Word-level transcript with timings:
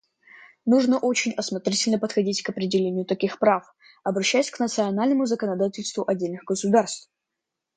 Нужно 0.65 0.97
очень 0.97 1.33
осмотрительно 1.33 1.99
подходить 1.99 2.41
к 2.41 2.49
определению 2.49 3.05
таких 3.05 3.37
прав, 3.37 3.71
обращаясь 4.03 4.49
к 4.49 4.59
национальному 4.59 5.27
законодательству 5.27 6.03
отдельных 6.07 6.43
государств. 6.43 7.07